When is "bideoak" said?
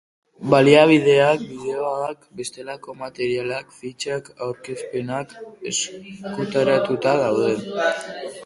1.49-2.23